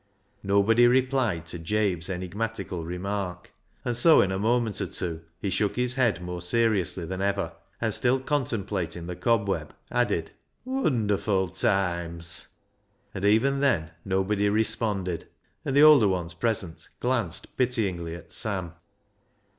Nobody 0.41 0.87
replied 0.87 1.45
to 1.45 1.59
Jabe's 1.59 2.09
enigmatical 2.09 2.83
remark, 2.83 3.51
and 3.85 3.95
so 3.95 4.19
in 4.19 4.31
a 4.31 4.39
moment 4.39 4.81
or 4.81 4.87
two 4.87 5.21
he 5.39 5.51
shook 5.51 5.75
his 5.75 5.93
head 5.93 6.23
more 6.23 6.41
seriously 6.41 7.05
than 7.05 7.21
ever, 7.21 7.53
and 7.79 7.93
still 7.93 8.19
contemplating 8.19 9.05
the 9.05 9.15
cobweb, 9.15 9.75
added 9.91 10.31
—"Wunderful 10.65 11.49
toimes." 11.49 12.47
But, 13.13 13.25
even 13.25 13.59
then, 13.59 13.91
nobody 14.03 14.49
responded, 14.49 15.27
and 15.63 15.77
the 15.77 15.83
older 15.83 16.07
ones 16.07 16.33
present 16.33 16.89
glanced 16.99 17.55
pityingly 17.55 18.15
at 18.15 18.31
Sam. 18.31 18.73